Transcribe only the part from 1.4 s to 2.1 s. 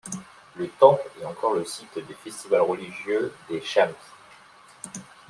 le site